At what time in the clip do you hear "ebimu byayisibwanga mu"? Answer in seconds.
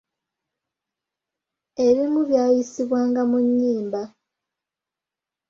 1.85-3.37